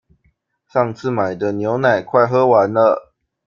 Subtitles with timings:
[0.67, 3.13] 上次買的牛奶快喝完了